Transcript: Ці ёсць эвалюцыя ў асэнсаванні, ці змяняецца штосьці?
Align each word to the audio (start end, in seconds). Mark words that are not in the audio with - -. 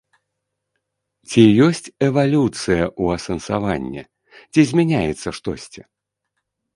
Ці 1.33 1.41
ёсць 1.65 1.91
эвалюцыя 2.07 2.83
ў 3.01 3.19
асэнсаванні, 3.19 4.03
ці 4.51 4.59
змяняецца 4.71 5.27
штосьці? 5.41 5.81